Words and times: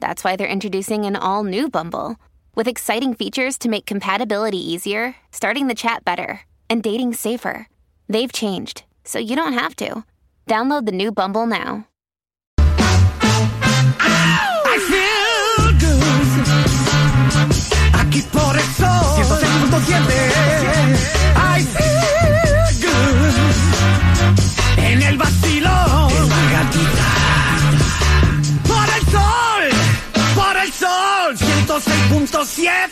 that's 0.00 0.22
why 0.24 0.36
they're 0.36 0.46
introducing 0.46 1.04
an 1.04 1.16
all 1.16 1.44
new 1.44 1.68
Bumble 1.68 2.16
with 2.54 2.68
exciting 2.68 3.14
features 3.14 3.58
to 3.58 3.68
make 3.68 3.86
compatibility 3.86 4.58
easier, 4.58 5.14
starting 5.30 5.66
the 5.68 5.74
chat 5.74 6.04
better, 6.04 6.40
and 6.70 6.82
dating 6.82 7.14
safer. 7.14 7.68
They've 8.08 8.32
changed, 8.32 8.84
so 9.04 9.18
you 9.18 9.36
don't 9.36 9.52
have 9.52 9.76
to. 9.76 10.04
Download 10.46 10.86
the 10.86 10.92
new 10.92 11.12
Bumble 11.12 11.46
now. 11.46 11.86
I 14.68 14.78
feel 14.88 15.72
good. 15.78 16.00
Aquí 18.00 18.22
por 18.32 18.56
el 18.56 18.62
sol. 18.74 19.16
106.7. 19.16 20.96
I 21.36 21.62
feel 21.62 22.66
good. 22.80 23.34
En 24.78 25.02
el 25.02 25.16
vacilón. 25.18 26.10
En 26.10 26.28
la 26.28 26.50
gatita. 26.52 27.15
106.7. 31.80 32.88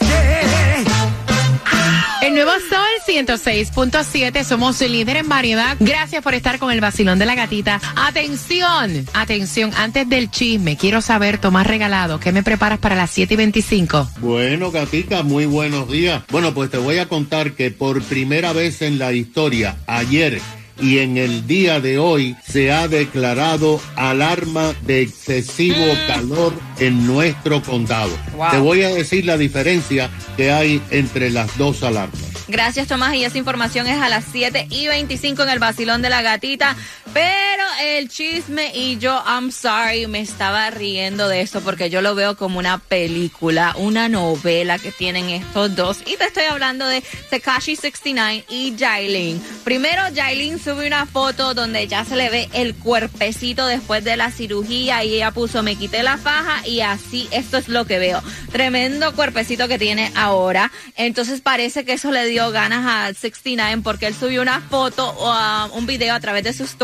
El 2.22 2.34
nuevo 2.34 2.52
Sol 2.70 2.86
106.7, 3.06 4.44
somos 4.44 4.80
el 4.82 4.92
líder 4.92 5.18
en 5.18 5.28
variedad. 5.28 5.76
Gracias 5.80 6.22
por 6.22 6.34
estar 6.34 6.58
con 6.58 6.70
el 6.70 6.80
vacilón 6.80 7.18
de 7.18 7.26
la 7.26 7.34
gatita. 7.34 7.80
Atención, 7.96 9.06
atención, 9.14 9.72
antes 9.76 10.08
del 10.08 10.30
chisme, 10.30 10.76
quiero 10.76 11.00
saber, 11.00 11.38
Tomás 11.38 11.66
Regalado, 11.66 12.20
¿qué 12.20 12.32
me 12.32 12.42
preparas 12.42 12.78
para 12.78 12.94
las 12.94 13.10
7 13.10 13.34
y 13.34 13.36
25? 13.36 14.08
Bueno, 14.20 14.70
Gatica, 14.70 15.22
muy 15.22 15.46
buenos 15.46 15.90
días. 15.90 16.22
Bueno, 16.30 16.52
pues 16.52 16.70
te 16.70 16.78
voy 16.78 16.98
a 16.98 17.08
contar 17.08 17.52
que 17.52 17.70
por 17.70 18.02
primera 18.02 18.52
vez 18.52 18.82
en 18.82 18.98
la 18.98 19.12
historia, 19.12 19.76
ayer 19.86 20.40
y 20.80 20.98
en 20.98 21.16
el 21.16 21.46
día 21.46 21.80
de 21.80 21.98
hoy, 21.98 22.36
se 22.46 22.72
ha 22.72 22.88
declarado 22.88 23.80
alarma 23.96 24.74
de 24.82 25.02
excesivo 25.02 25.84
calor 26.06 26.52
en 26.78 27.06
nuestro 27.06 27.62
condado. 27.62 28.12
Te 28.50 28.58
voy 28.58 28.82
a 28.82 28.88
decir 28.88 29.24
la 29.24 29.36
diferencia 29.36 30.10
que 30.36 30.50
hay 30.52 30.82
entre 30.90 31.30
las 31.30 31.56
dos 31.58 31.82
alarmas. 31.82 32.34
Gracias, 32.48 32.88
Tomás. 32.88 33.14
Y 33.14 33.24
esa 33.24 33.38
información 33.38 33.86
es 33.86 34.00
a 34.00 34.08
las 34.08 34.24
7 34.30 34.66
y 34.70 34.86
25 34.86 35.42
en 35.42 35.48
el 35.48 35.58
vacilón 35.58 36.02
de 36.02 36.10
la 36.10 36.22
gatita. 36.22 36.76
Pero 37.14 37.62
el 37.80 38.08
chisme 38.08 38.72
y 38.74 38.98
yo, 38.98 39.22
I'm 39.24 39.52
sorry, 39.52 40.08
me 40.08 40.18
estaba 40.18 40.68
riendo 40.70 41.28
de 41.28 41.42
esto 41.42 41.60
porque 41.60 41.88
yo 41.88 42.02
lo 42.02 42.16
veo 42.16 42.36
como 42.36 42.58
una 42.58 42.78
película, 42.78 43.72
una 43.78 44.08
novela 44.08 44.80
que 44.80 44.90
tienen 44.90 45.30
estos 45.30 45.76
dos. 45.76 45.98
Y 46.06 46.16
te 46.16 46.24
estoy 46.24 46.44
hablando 46.44 46.86
de 46.86 47.04
Tekashi 47.30 47.76
69 47.76 48.46
y 48.48 48.74
Jailin. 48.76 49.40
Primero, 49.62 50.02
Jailin 50.12 50.58
sube 50.58 50.88
una 50.88 51.06
foto 51.06 51.54
donde 51.54 51.86
ya 51.86 52.04
se 52.04 52.16
le 52.16 52.30
ve 52.30 52.48
el 52.52 52.74
cuerpecito 52.74 53.66
después 53.66 54.02
de 54.02 54.16
la 54.16 54.32
cirugía 54.32 55.04
y 55.04 55.14
ella 55.14 55.30
puso, 55.30 55.62
me 55.62 55.76
quité 55.76 56.02
la 56.02 56.18
faja 56.18 56.66
y 56.66 56.80
así, 56.80 57.28
esto 57.30 57.58
es 57.58 57.68
lo 57.68 57.84
que 57.84 58.00
veo. 58.00 58.22
Tremendo 58.50 59.14
cuerpecito 59.14 59.68
que 59.68 59.78
tiene 59.78 60.10
ahora. 60.16 60.72
Entonces 60.96 61.40
parece 61.40 61.84
que 61.84 61.92
eso 61.92 62.10
le 62.10 62.26
dio 62.26 62.50
ganas 62.50 62.84
a 62.86 63.14
69 63.14 63.82
porque 63.84 64.06
él 64.06 64.14
subió 64.14 64.42
una 64.42 64.60
foto 64.60 65.08
o 65.10 65.30
uh, 65.30 65.76
un 65.78 65.86
video 65.86 66.14
a 66.14 66.20
través 66.20 66.42
de 66.42 66.52
sus 66.52 66.74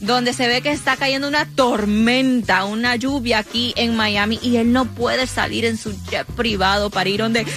donde 0.00 0.32
se 0.32 0.48
ve 0.48 0.62
que 0.62 0.72
está 0.72 0.96
cayendo 0.96 1.28
una 1.28 1.46
tormenta, 1.46 2.64
una 2.64 2.96
lluvia 2.96 3.38
aquí 3.38 3.72
en 3.76 3.96
Miami 3.96 4.38
y 4.42 4.56
él 4.56 4.72
no 4.72 4.84
puede 4.86 5.26
salir 5.26 5.64
en 5.64 5.76
su 5.76 5.92
jet 6.10 6.26
privado 6.26 6.90
para 6.90 7.08
ir 7.08 7.20
donde... 7.20 7.46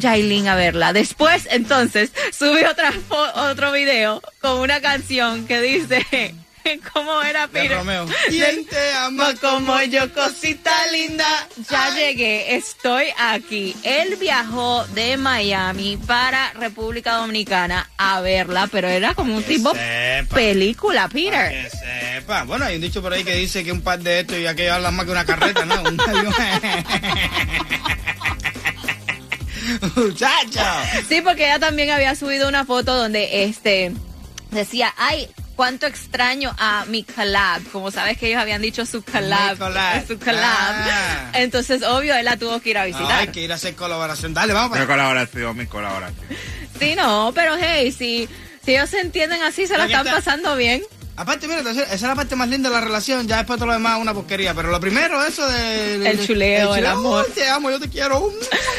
Jailin 0.00 0.46
a 0.46 0.54
verla. 0.54 0.92
Después, 0.92 1.48
entonces, 1.50 2.12
sube 2.32 2.64
otro 3.34 3.72
video 3.72 4.22
con 4.40 4.58
una 4.60 4.80
canción 4.80 5.46
que 5.46 5.60
dice... 5.60 6.34
¿Cómo 6.92 7.22
era, 7.22 7.48
Peter? 7.48 7.78
Romeo. 7.78 8.06
¿Quién 8.28 8.66
te 8.66 8.92
ama 8.94 9.34
como 9.40 9.80
yo, 9.82 10.12
cosita 10.12 10.72
linda? 10.92 11.26
Ya 11.70 11.94
llegué, 11.94 12.56
estoy 12.56 13.06
aquí. 13.18 13.74
Él 13.82 14.16
viajó 14.16 14.86
de 14.88 15.16
Miami 15.16 15.96
para 16.06 16.52
República 16.52 17.14
Dominicana 17.14 17.88
a 17.96 18.20
verla, 18.20 18.68
pero 18.70 18.88
era 18.88 19.14
como 19.14 19.36
un 19.36 19.42
tipo 19.42 19.72
sepa. 19.72 20.34
película, 20.34 21.08
Peter. 21.08 21.50
Que 21.50 21.70
sepa. 21.70 22.44
Bueno, 22.44 22.64
hay 22.64 22.76
un 22.76 22.82
dicho 22.82 23.02
por 23.02 23.12
ahí 23.12 23.24
que 23.24 23.34
dice 23.34 23.64
que 23.64 23.72
un 23.72 23.82
par 23.82 23.98
de 24.00 24.20
estos 24.20 24.38
y 24.38 24.46
aquello 24.46 24.74
hablan 24.74 24.94
más 24.94 25.06
que 25.06 25.12
una 25.12 25.24
carreta, 25.24 25.64
¿no? 25.64 25.80
Un 25.82 26.00
avión. 26.00 26.34
Muchacho. 29.96 30.60
Sí, 31.08 31.20
porque 31.20 31.44
ella 31.44 31.58
también 31.58 31.90
había 31.90 32.14
subido 32.14 32.48
una 32.48 32.64
foto 32.64 32.94
donde 32.94 33.44
este 33.44 33.92
decía, 34.50 34.94
ay, 34.96 35.28
cuánto 35.58 35.86
extraño 35.88 36.54
a 36.56 36.84
mi 36.86 37.02
collab. 37.02 37.64
Como 37.72 37.90
sabes 37.90 38.16
que 38.16 38.28
ellos 38.28 38.40
habían 38.40 38.62
dicho 38.62 38.86
su 38.86 39.02
collab. 39.02 39.58
Collab. 39.58 40.06
Su 40.06 40.16
collab. 40.16 40.40
Ah. 40.44 41.30
Entonces, 41.32 41.82
obvio, 41.82 42.14
él 42.14 42.26
la 42.26 42.36
tuvo 42.36 42.60
que 42.60 42.70
ir 42.70 42.78
a 42.78 42.84
visitar. 42.84 43.10
Hay 43.18 43.28
que 43.28 43.40
ir 43.40 43.50
a 43.50 43.56
hacer 43.56 43.74
colaboración. 43.74 44.32
Dale, 44.32 44.52
vamos. 44.52 44.78
Mi 44.78 44.86
colaboración, 44.86 45.56
mi 45.56 45.66
colaboración. 45.66 46.24
Sí, 46.78 46.94
no, 46.94 47.32
pero 47.34 47.56
hey, 47.60 47.90
si, 47.90 48.28
si 48.64 48.70
ellos 48.76 48.88
se 48.88 49.00
entienden 49.00 49.42
así, 49.42 49.66
se 49.66 49.76
la 49.76 49.84
Aquí 49.84 49.94
están 49.94 50.06
está. 50.06 50.18
pasando 50.18 50.54
bien. 50.54 50.80
Aparte, 51.18 51.48
mira, 51.48 51.60
esa 51.68 51.82
es 51.82 52.02
la 52.02 52.14
parte 52.14 52.36
más 52.36 52.48
linda 52.48 52.68
de 52.68 52.76
la 52.76 52.80
relación. 52.80 53.26
Ya 53.26 53.38
después 53.38 53.58
todo 53.58 53.66
lo 53.66 53.72
demás 53.72 53.96
es 53.96 54.02
una 54.02 54.14
porquería. 54.14 54.54
Pero 54.54 54.70
lo 54.70 54.78
primero, 54.80 55.24
eso 55.24 55.46
de. 55.48 55.98
de- 55.98 56.10
El 56.10 56.24
chuleo, 56.26 56.76
el 56.76 56.86
amor. 56.86 57.24
"Ay, 57.26 57.32
Te 57.34 57.48
amo, 57.48 57.70
yo 57.70 57.80
te 57.80 57.88
quiero. 57.88 58.32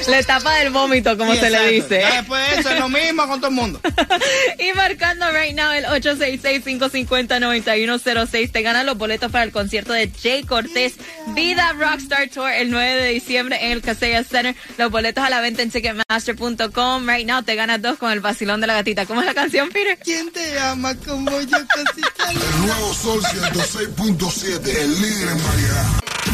Le 0.08 0.24
tapa 0.24 0.56
del 0.56 0.70
vómito, 0.72 1.18
como 1.18 1.34
Sí, 1.34 1.40
se 1.40 1.50
le 1.50 1.68
dice. 1.68 2.00
Ya 2.02 2.16
después 2.18 2.60
eso 2.60 2.70
es 2.70 2.80
lo 2.80 2.88
mismo 2.90 3.28
con 3.28 3.40
todo 3.42 3.50
el 3.50 3.56
mundo. 3.56 3.82
y 4.58 4.72
marcando 4.74 5.30
right 5.32 5.54
now 5.56 5.72
el 5.74 5.86
866-550-9106. 5.86 8.52
Te 8.52 8.62
ganan 8.62 8.86
los 8.86 8.98
boletos 8.98 9.32
para 9.32 9.44
el 9.44 9.52
concierto 9.52 9.92
de 9.94 10.10
Jay 10.22 10.44
Cortés, 10.44 10.94
Vida 11.36 11.74
Rockstar 11.74 12.30
Tour, 12.30 12.50
el 12.52 12.72
9 12.72 13.02
de 13.04 13.10
diciembre 13.10 13.58
en 13.66 13.72
el 13.74 13.82
Casella 13.82 14.24
Center. 14.24 14.56
Los 14.78 14.92
boletos 14.92 15.24
a 15.24 15.30
la 15.30 15.42
venta 15.42 15.62
en 15.62 15.72
Ticketmaster.com. 15.72 17.08
Right 17.08 17.28
now 17.28 17.44
te 17.44 17.56
ganas 17.56 17.82
dos 17.82 17.98
con 17.98 18.12
el 18.12 18.20
vacilón 18.22 18.62
de 18.62 18.68
la 18.68 18.74
gatita. 18.76 19.06
¿Cómo 19.06 19.20
es 19.22 19.28
la 19.28 19.34
canción, 19.34 19.70
Peter? 19.70 19.98
¿Quién 20.04 20.32
te 20.32 20.58
ama 20.60 20.96
como 20.96 21.32
yo, 21.42 21.58
linda? 21.58 22.29
El 22.30 22.62
nuevo 22.62 22.94
Sol 22.94 23.22
106.7, 23.24 24.68
el 24.68 25.02
líder 25.02 25.30
en 25.30 25.44
variedad. 25.44 25.86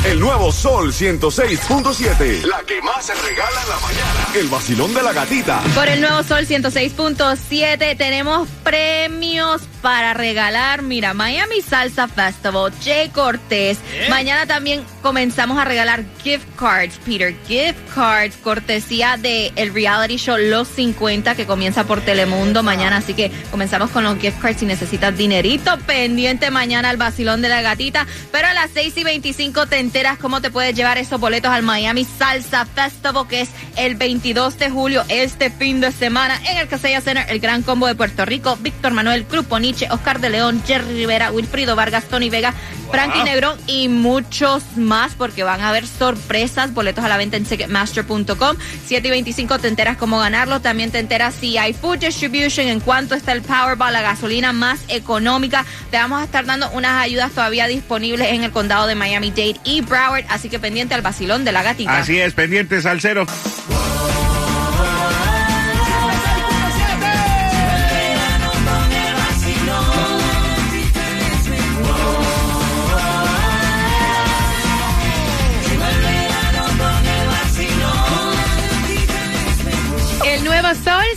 El 0.04 0.20
nuevo 0.20 0.52
Sol 0.52 0.92
106.7. 0.92 2.44
La 2.44 2.62
que 2.64 2.82
más 2.82 3.06
se 3.06 3.16
regala 3.16 3.62
en 3.62 3.70
la 3.70 3.80
mañana. 3.80 4.25
El 4.36 4.50
vacilón 4.50 4.94
de 4.94 5.02
la 5.02 5.14
gatita. 5.14 5.62
Por 5.74 5.88
el 5.88 6.02
nuevo 6.02 6.22
Sol 6.24 6.46
106.7 6.46 7.96
tenemos 7.96 8.50
premios 8.66 9.62
para 9.82 10.14
regalar. 10.14 10.82
Mira, 10.82 11.14
Miami 11.14 11.62
Salsa 11.62 12.10
Festival, 12.10 12.74
Jay 12.84 13.10
Cortés. 13.10 13.78
Mañana 14.10 14.46
también 14.46 14.84
comenzamos 15.02 15.58
a 15.58 15.64
regalar 15.64 16.04
gift 16.22 16.48
cards, 16.58 17.00
Peter. 17.06 17.34
Gift 17.48 17.78
cards, 17.94 18.36
cortesía 18.38 19.16
de 19.16 19.54
el 19.56 19.74
reality 19.74 20.18
show 20.18 20.38
Los 20.38 20.68
50 20.70 21.36
que 21.36 21.46
comienza 21.46 21.86
por 21.86 22.02
Telemundo 22.02 22.62
mañana. 22.62 22.98
Así 22.98 23.14
que 23.14 23.32
comenzamos 23.52 23.92
con 23.92 24.04
los 24.04 24.18
gift 24.18 24.42
cards 24.42 24.60
si 24.60 24.66
necesitas 24.66 25.16
dinerito. 25.16 25.78
Pendiente 25.86 26.52
mañana 26.52 26.90
al 26.90 26.98
vacilón 26.98 27.42
de 27.42 27.48
la 27.48 27.62
gatita. 27.62 28.06
Pero 28.34 28.48
a 28.48 28.54
las 28.54 28.72
6 28.74 28.98
y 28.98 29.04
25 29.06 29.68
te 29.68 29.80
enteras 29.80 30.18
cómo 30.18 30.42
te 30.42 30.50
puedes 30.50 30.76
llevar 30.76 30.98
esos 30.98 31.22
boletos 31.22 31.52
al 31.52 31.64
Miami 31.64 32.06
Salsa 32.06 32.66
Festival, 32.66 33.28
que 33.30 33.42
es 33.42 33.50
el 33.78 33.96
22 34.26 34.58
de 34.58 34.70
julio, 34.72 35.06
este 35.08 35.52
fin 35.52 35.82
de 35.82 35.92
semana, 35.92 36.42
en 36.50 36.58
el 36.58 36.68
Casella 36.68 37.00
Center, 37.00 37.28
el 37.30 37.40
Gran 37.40 37.62
Combo 37.62 37.86
de 37.86 37.94
Puerto 37.94 38.26
Rico, 38.26 38.58
Víctor 38.60 38.92
Manuel, 38.92 39.28
Grupo 39.30 39.60
Nietzsche, 39.60 39.88
Oscar 39.92 40.20
de 40.20 40.32
León, 40.32 40.64
Jerry 40.66 40.96
Rivera, 40.96 41.32
Wilfrido 41.32 41.76
Vargas, 41.76 42.06
Tony 42.06 42.32
Vega, 42.32 42.52
Frankie 42.90 43.24
Negrón 43.24 43.60
y 43.68 43.88
muchos 43.88 44.64
más, 44.78 45.14
porque 45.14 45.44
van 45.44 45.62
a 45.62 45.70
haber 45.70 45.86
sorpresas, 45.86 46.74
boletos 46.74 47.06
a 47.06 47.08
la 47.08 47.18
venta 47.18 47.38
en 47.38 47.46
Ticketmaster.com, 47.46 48.58
7 48.88 49.08
y 49.08 49.12
25 49.12 49.60
te 49.60 49.68
enteras 49.68 49.96
cómo 49.96 50.18
ganarlo, 50.18 50.60
también 50.60 50.90
te 50.90 50.98
enteras 50.98 51.36
si 51.40 51.60
hay 51.60 51.74
food 51.74 52.00
distribution, 52.00 52.66
en 52.66 52.80
cuánto 52.80 53.14
está 53.14 53.32
el 53.32 53.44
Powerball, 53.44 53.94
la 53.94 54.02
gasolina 54.02 54.54
más 54.54 54.80
económica, 54.88 55.68
te 55.92 55.98
vamos 55.98 56.20
a 56.20 56.24
estar 56.24 56.46
dando 56.46 56.68
unas 56.72 57.00
ayudas 57.00 57.32
todavía 57.32 57.68
disponibles 57.68 58.30
en 58.30 58.44
el 58.44 58.50
condado 58.50 58.88
de 58.88 58.96
Miami-Dade 58.96 59.58
y 59.66 59.82
Broward, 59.82 60.26
así 60.30 60.50
que 60.50 60.58
pendiente 60.58 60.96
al 60.96 61.04
vacilón 61.04 61.46
de 61.46 61.52
la 61.52 61.62
gatita. 61.62 62.00
Así 62.00 62.20
es, 62.20 62.34
pendientes 62.34 62.88
al 62.88 63.02
cero. 63.02 63.28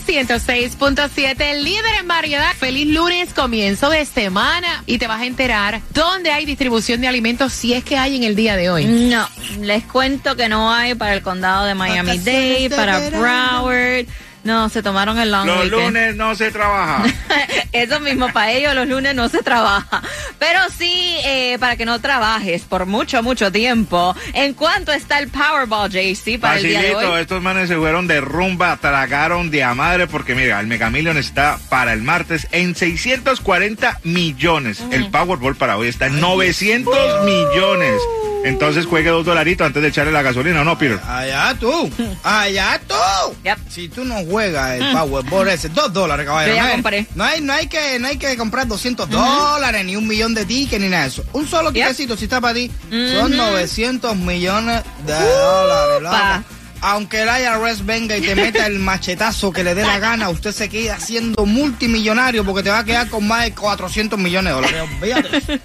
106.7, 0.09 1.41
el 1.41 1.63
líder 1.63 1.95
en 1.99 2.07
variedad. 2.07 2.51
Feliz 2.55 2.87
lunes, 2.87 3.33
comienzo 3.33 3.89
de 3.89 4.05
semana. 4.05 4.83
Y 4.85 4.97
te 4.97 5.07
vas 5.07 5.21
a 5.21 5.25
enterar 5.25 5.81
dónde 5.93 6.31
hay 6.31 6.45
distribución 6.45 6.99
de 7.01 7.07
alimentos 7.07 7.53
si 7.53 7.73
es 7.73 7.83
que 7.83 7.97
hay 7.97 8.15
en 8.15 8.23
el 8.23 8.35
día 8.35 8.55
de 8.55 8.69
hoy. 8.69 8.85
No, 8.85 9.29
les 9.61 9.83
cuento 9.83 10.35
que 10.35 10.49
no 10.49 10.73
hay 10.73 10.95
para 10.95 11.13
el 11.13 11.21
condado 11.21 11.65
de 11.65 11.75
Miami-Dade, 11.75 12.69
para 12.75 13.09
Broward. 13.09 14.07
No, 14.49 14.67
se 14.69 14.81
tomaron 14.81 15.19
el 15.19 15.31
long 15.31 15.45
Los 15.45 15.61
weekend. 15.65 15.81
lunes 15.83 16.15
no 16.15 16.33
se 16.35 16.49
trabaja. 16.51 17.03
Eso 17.71 17.99
mismo, 17.99 18.31
para 18.33 18.51
ellos 18.51 18.73
los 18.73 18.87
lunes 18.87 19.13
no 19.13 19.29
se 19.29 19.43
trabaja. 19.43 20.01
Pero 20.39 20.59
sí, 20.75 21.17
eh, 21.23 21.57
para 21.59 21.75
que 21.75 21.85
no 21.85 21.99
trabajes 22.01 22.63
por 22.63 22.87
mucho, 22.87 23.21
mucho 23.21 23.51
tiempo. 23.51 24.15
¿En 24.33 24.53
cuánto 24.55 24.91
está 24.91 25.19
el 25.19 25.27
Powerball, 25.27 25.89
JC, 25.91 26.39
para 26.39 26.57
el 26.57 26.63
día 26.63 26.81
de 26.81 26.87
Facilito, 26.93 27.13
hoy? 27.13 27.21
estos 27.21 27.41
manes 27.43 27.67
se 27.69 27.75
fueron 27.77 28.07
de 28.07 28.21
rumba, 28.21 28.75
tragaron 28.77 29.51
de 29.51 29.63
a 29.63 29.75
madre 29.75 30.07
porque 30.07 30.33
mira, 30.33 30.59
el 30.59 30.65
Mega 30.67 30.89
Million 30.89 31.17
está 31.17 31.59
para 31.69 31.93
el 31.93 32.01
martes 32.01 32.47
en 32.51 32.73
640 32.75 33.99
millones. 34.03 34.81
El 34.91 35.09
Powerball 35.11 35.55
para 35.55 35.77
hoy 35.77 35.89
está 35.89 36.07
en 36.07 36.19
900 36.19 36.95
millones. 37.25 38.01
Entonces 38.45 38.85
juegue 38.85 39.09
dos 39.09 39.25
dolaritos 39.25 39.67
antes 39.67 39.81
de 39.81 39.89
echarle 39.89 40.11
la 40.13 40.21
gasolina, 40.21 40.61
¿o 40.61 40.63
no, 40.63 40.77
Peter? 40.77 40.99
Allá 41.07 41.55
tú, 41.59 41.89
allá 42.23 42.79
tú. 42.87 43.35
Yep. 43.43 43.57
Si 43.69 43.89
tú 43.89 44.05
no 44.05 44.15
juegas 44.25 44.79
el 44.79 44.91
Powerball 44.93 45.49
ese, 45.49 45.69
dos 45.69 45.91
dólares, 45.91 46.25
caballero. 46.25 46.53
Yo 46.53 46.55
ya 46.57 46.61
no, 46.63 46.67
hay- 46.69 46.73
compré. 46.75 47.05
no 47.15 47.23
hay, 47.23 47.41
no 47.41 47.53
hay 47.53 47.67
que, 47.67 47.99
no 47.99 48.07
hay 48.07 48.17
que 48.17 48.37
comprar 48.37 48.65
200 48.67 49.09
dólares, 49.09 49.83
ni 49.85 49.95
un 49.95 50.07
millón 50.07 50.33
de 50.33 50.45
tickets, 50.45 50.81
ni 50.81 50.87
nada 50.89 51.03
de 51.03 51.09
eso. 51.09 51.23
Un 51.33 51.47
solo 51.47 51.71
tiquecito, 51.73 52.15
si 52.15 52.25
está 52.25 52.39
para 52.39 52.53
ti, 52.53 52.71
son 52.89 53.35
900 53.35 54.15
millones 54.15 54.83
de 55.05 55.13
dólares. 55.13 56.01
loco. 56.01 56.15
Aunque 56.81 57.23
el 57.23 57.27
IRS 57.27 57.85
venga 57.85 58.15
y 58.15 58.21
te 58.21 58.35
meta 58.37 58.65
el 58.65 58.79
machetazo 58.79 59.51
que 59.51 59.65
le 59.65 59.75
dé 59.75 59.83
la 59.85 59.99
gana, 59.99 60.29
usted 60.29 60.53
se 60.53 60.69
queda 60.69 60.97
siendo 60.97 61.45
multimillonario 61.45 62.45
porque 62.45 62.63
te 62.63 62.69
va 62.69 62.79
a 62.79 62.83
quedar 62.85 63.09
con 63.09 63.27
más 63.27 63.43
de 63.43 63.51
400 63.53 64.17
millones 64.17 64.53
de 64.55 64.61
dólares. 64.61 65.43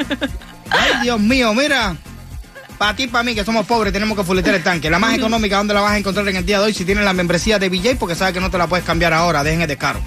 Ay, 0.71 0.93
Dios 1.05 1.21
mío, 1.21 1.55
mira. 1.55 1.95
Para 2.79 2.97
ti, 2.97 3.07
para 3.07 3.23
mí, 3.23 3.35
que 3.35 3.45
somos 3.45 3.65
pobres, 3.67 3.93
tenemos 3.93 4.17
que 4.19 4.25
fuletear 4.25 4.57
el 4.57 4.63
tanque. 4.63 4.91
La 4.91 4.99
más 4.99 5.15
económica, 5.15 5.57
¿dónde 5.59 5.75
la 5.75 5.81
vas 5.81 5.93
a 5.93 5.99
encontrar 5.99 6.29
en 6.29 6.37
el 6.37 6.45
día 6.45 6.59
de 6.59 6.65
hoy? 6.67 6.75
Si 6.75 6.85
tienes 6.85 7.05
la 7.05 7.13
membresía 7.13 7.59
de 7.59 7.69
BJ, 7.69 7.97
porque 7.99 8.15
sabes 8.15 8.35
que 8.35 8.41
no 8.41 8.51
te 8.51 8.59
la 8.59 8.67
puedes 8.67 8.85
cambiar 8.85 9.13
ahora, 9.13 9.45
dejen 9.45 9.67
de 9.67 9.77
caro. 9.77 10.01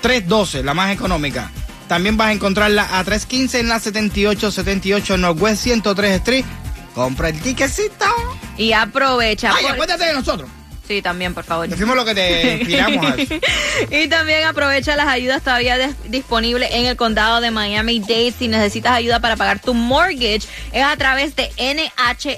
312, 0.00 0.62
la 0.62 0.74
más 0.74 0.92
económica. 0.92 1.50
También 1.88 2.16
vas 2.16 2.28
a 2.28 2.32
encontrarla 2.32 2.82
a 2.98 3.04
315 3.04 3.60
en 3.60 3.68
la 3.68 3.78
7878 3.80 5.16
Northwest 5.18 5.62
103 5.62 6.12
Street. 6.20 6.44
Compra 6.94 7.28
el 7.30 7.40
tiquecito. 7.40 8.06
Y 8.56 8.72
aprovecha. 8.72 9.50
Ay, 9.54 9.62
por- 9.64 9.72
acuérdate 9.72 10.04
de 10.06 10.14
nosotros. 10.14 10.48
Sí, 10.86 11.00
también, 11.00 11.32
por 11.32 11.44
favor. 11.44 11.66
Decimos 11.68 11.96
lo 11.96 12.04
que 12.04 12.14
te 12.14 12.54
inspiramos 12.56 13.16
y 13.90 14.08
también 14.08 14.44
aprovecha 14.44 14.94
las 14.96 15.06
ayudas 15.06 15.42
todavía 15.42 15.94
disponibles 16.08 16.70
en 16.72 16.86
el 16.86 16.96
condado 16.96 17.40
de 17.40 17.52
Miami-Dade. 17.52 18.34
Si 18.36 18.48
necesitas 18.48 18.92
ayuda 18.92 19.20
para 19.20 19.36
pagar 19.36 19.60
tu 19.60 19.74
mortgage, 19.74 20.42
es 20.72 20.82
a 20.82 20.96
través 20.96 21.36
de 21.36 21.52
nhssf.org 21.58 22.32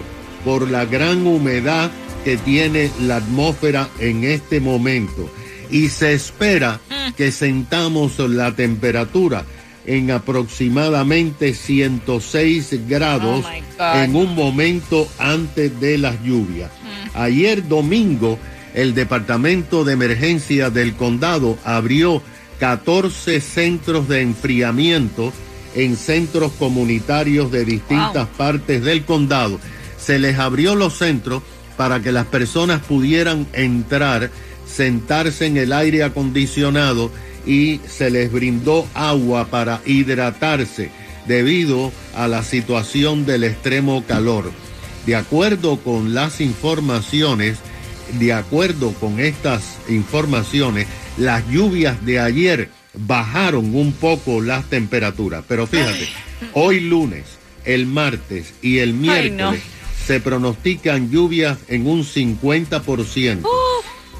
por 0.45 0.69
la 0.69 0.85
gran 0.85 1.27
humedad 1.27 1.91
que 2.23 2.37
tiene 2.37 2.89
la 3.01 3.17
atmósfera 3.17 3.89
en 3.99 4.23
este 4.23 4.59
momento. 4.59 5.29
Y 5.69 5.89
se 5.89 6.13
espera 6.13 6.79
que 7.15 7.31
sentamos 7.31 8.17
la 8.19 8.55
temperatura 8.55 9.45
en 9.85 10.11
aproximadamente 10.11 11.53
106 11.53 12.87
grados 12.87 13.45
Oh, 13.83 13.95
en 13.95 14.15
un 14.15 14.35
momento 14.35 15.07
antes 15.17 15.79
de 15.79 15.97
las 15.97 16.21
lluvias. 16.23 16.69
Ayer 17.15 17.67
domingo, 17.67 18.37
el 18.73 18.93
Departamento 18.93 19.83
de 19.83 19.93
Emergencia 19.93 20.69
del 20.69 20.95
Condado 20.95 21.57
abrió 21.63 22.21
14 22.59 23.41
centros 23.41 24.07
de 24.07 24.21
enfriamiento 24.21 25.33
en 25.75 25.95
centros 25.95 26.51
comunitarios 26.53 27.51
de 27.51 27.65
distintas 27.65 28.27
partes 28.37 28.83
del 28.83 29.03
condado. 29.03 29.59
Se 29.97 30.19
les 30.19 30.37
abrió 30.37 30.75
los 30.75 30.97
centros 30.97 31.43
para 31.77 32.01
que 32.01 32.11
las 32.11 32.25
personas 32.27 32.81
pudieran 32.81 33.47
entrar, 33.53 34.29
sentarse 34.67 35.47
en 35.47 35.57
el 35.57 35.73
aire 35.73 36.03
acondicionado 36.03 37.11
y 37.45 37.79
se 37.87 38.11
les 38.11 38.31
brindó 38.31 38.87
agua 38.93 39.47
para 39.47 39.81
hidratarse 39.85 40.91
debido 41.27 41.91
a 42.15 42.27
la 42.27 42.43
situación 42.43 43.25
del 43.25 43.43
extremo 43.43 44.03
calor. 44.05 44.51
De 45.05 45.15
acuerdo 45.15 45.77
con 45.77 46.13
las 46.13 46.41
informaciones, 46.41 47.57
de 48.13 48.33
acuerdo 48.33 48.93
con 48.93 49.19
estas 49.19 49.77
informaciones, 49.89 50.87
las 51.17 51.47
lluvias 51.49 52.03
de 52.05 52.19
ayer 52.19 52.69
bajaron 52.93 53.75
un 53.75 53.93
poco 53.93 54.41
las 54.41 54.69
temperaturas. 54.69 55.43
Pero 55.47 55.67
fíjate, 55.67 56.09
hoy 56.53 56.79
lunes, 56.81 57.23
el 57.65 57.85
martes 57.85 58.53
y 58.61 58.79
el 58.79 58.93
miércoles 58.93 59.37
no. 59.37 60.05
se 60.05 60.19
pronostican 60.19 61.09
lluvias 61.09 61.57
en 61.67 61.87
un 61.87 62.03
50%. 62.03 63.41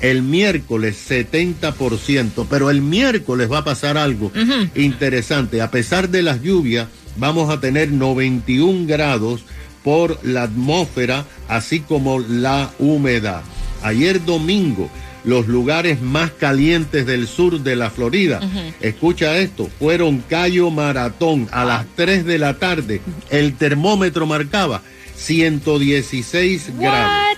El 0.01 0.23
miércoles 0.23 0.97
70%, 1.07 2.47
pero 2.49 2.71
el 2.71 2.81
miércoles 2.81 3.51
va 3.51 3.59
a 3.59 3.63
pasar 3.63 3.97
algo 3.97 4.31
interesante. 4.73 5.61
A 5.61 5.69
pesar 5.69 6.09
de 6.09 6.23
las 6.23 6.41
lluvias, 6.41 6.87
vamos 7.17 7.51
a 7.51 7.59
tener 7.59 7.91
91 7.91 8.87
grados 8.87 9.43
por 9.83 10.19
la 10.25 10.43
atmósfera, 10.43 11.25
así 11.47 11.81
como 11.81 12.19
la 12.19 12.71
humedad. 12.79 13.43
Ayer 13.83 14.23
domingo, 14.23 14.89
los 15.23 15.47
lugares 15.47 16.01
más 16.01 16.31
calientes 16.31 17.05
del 17.05 17.27
sur 17.27 17.61
de 17.61 17.75
la 17.75 17.89
Florida, 17.89 18.39
escucha 18.79 19.37
esto, 19.37 19.69
fueron 19.79 20.19
Cayo 20.19 20.69
Maratón 20.71 21.47
a 21.51 21.65
las 21.65 21.85
3 21.95 22.25
de 22.25 22.39
la 22.39 22.55
tarde. 22.55 23.01
El 23.29 23.55
termómetro 23.55 24.25
marcaba 24.25 24.81
116 25.15 26.71
grados. 26.79 27.37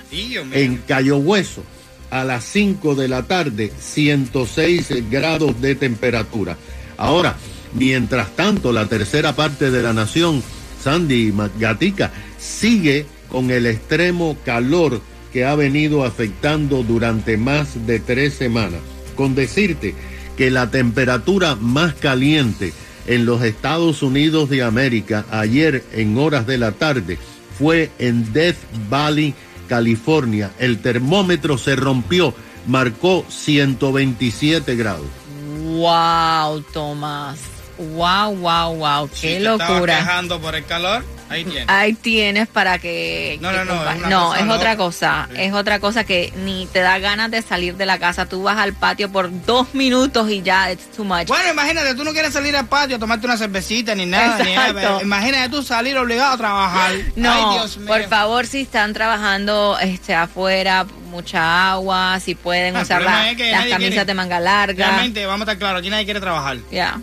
En 0.52 0.78
Cayo 0.78 1.18
Hueso, 1.18 1.64
a 2.10 2.24
las 2.24 2.46
5 2.46 2.96
de 2.96 3.08
la 3.08 3.24
tarde, 3.24 3.72
106 3.80 5.10
grados 5.10 5.60
de 5.62 5.76
temperatura. 5.76 6.58
Ahora, 6.98 7.36
mientras 7.74 8.36
tanto, 8.36 8.72
la 8.72 8.86
tercera 8.86 9.36
parte 9.36 9.72
de 9.72 9.82
la 9.82 9.94
nación, 9.94 10.44
Sandy 10.82 11.34
Gatica, 11.60 12.12
sigue 12.38 13.06
con 13.30 13.50
el 13.50 13.66
extremo 13.66 14.38
calor 14.46 15.02
que 15.34 15.46
ha 15.46 15.56
venido 15.56 16.06
afectando 16.06 16.84
durante 16.84 17.38
más 17.38 17.88
de 17.88 18.00
tres 18.00 18.36
semanas. 18.36 18.80
Con 19.16 19.34
decirte 19.36 19.96
que 20.38 20.52
la 20.52 20.70
temperatura 20.70 21.56
más 21.56 21.96
caliente 21.96 22.74
en 23.08 23.26
los 23.26 23.42
Estados 23.42 24.04
Unidos 24.04 24.50
de 24.50 24.64
América 24.64 25.26
ayer 25.32 25.84
en 25.92 26.18
horas 26.18 26.48
de 26.48 26.58
la 26.58 26.72
tarde 26.72 27.18
fue 27.58 27.92
en 28.00 28.32
Death 28.32 28.58
Valley, 28.90 29.34
California. 29.68 30.52
El 30.60 30.80
termómetro 30.80 31.58
se 31.58 31.76
rompió, 31.76 32.34
marcó 32.68 33.26
127 33.28 34.76
grados. 34.76 35.08
Wow, 35.64 36.62
Tomás. 36.74 37.40
Wow, 37.78 38.36
wow, 38.36 38.76
wow. 38.76 39.10
Qué 39.10 39.38
si 39.38 39.44
locura. 39.44 39.98
quejando 39.98 40.40
por 40.40 40.56
el 40.56 40.66
calor. 40.66 41.04
Ahí 41.34 41.44
tienes. 41.46 41.66
Ahí 41.70 41.94
tienes 41.94 42.48
para 42.48 42.80
que. 42.80 43.38
No, 43.42 43.50
que 43.52 43.58
no, 43.58 43.66
no, 43.66 43.90
es 43.92 43.98
no, 44.08 44.36
es 44.36 44.50
otra 44.50 44.78
cosa. 44.78 45.28
Sí. 45.32 45.42
Es 45.42 45.54
otra 45.54 45.80
cosa 45.80 46.04
que 46.04 46.32
ni 46.38 46.68
te 46.68 46.80
da 46.80 47.00
ganas 47.00 47.32
de 47.32 47.42
salir 47.42 47.76
de 47.76 47.86
la 47.86 47.98
casa. 48.00 48.26
Tú 48.26 48.44
vas 48.44 48.58
al 48.58 48.74
patio 48.74 49.12
por 49.12 49.30
dos 49.46 49.74
minutos 49.74 50.30
y 50.30 50.42
ya, 50.42 50.72
it's 50.72 50.90
too 50.92 51.04
much. 51.04 51.28
Bueno, 51.28 51.52
imagínate, 51.52 51.96
tú 51.96 52.04
no 52.04 52.12
quieres 52.14 52.34
salir 52.34 52.56
al 52.56 52.68
patio 52.68 52.96
a 52.98 53.00
tomarte 53.00 53.26
una 53.26 53.38
cervecita 53.38 53.96
ni 53.96 54.06
nada. 54.06 54.44
Ni 54.44 54.54
nada. 54.56 55.02
Imagínate 55.02 55.50
tú 55.50 55.64
salir 55.64 55.98
obligado 55.98 56.34
a 56.34 56.38
trabajar. 56.38 56.92
No, 57.16 57.32
Ay, 57.52 57.58
Dios 57.58 57.78
mío. 57.78 57.88
por 57.88 58.04
favor, 58.08 58.46
si 58.48 58.62
están 58.62 58.94
trabajando 58.94 59.78
este 59.82 60.14
afuera, 60.16 60.86
mucha 61.10 61.72
agua, 61.72 62.20
si 62.20 62.34
pueden 62.36 62.76
Ah, 62.76 62.82
usar 62.82 63.02
la- 63.04 63.30
es 63.32 63.38
que 63.38 63.52
las 63.52 63.62
camisas 63.66 63.78
quiere- 63.90 64.06
de 64.06 64.14
manga 64.14 64.40
larga. 64.40 64.88
Realmente, 64.88 65.26
vamos 65.26 65.48
a 65.48 65.52
estar 65.52 65.58
claros, 65.60 65.80
aquí 65.80 65.90
nadie 65.90 66.06
quiere 66.06 66.20
trabajar. 66.20 66.58
Ya. 66.72 67.00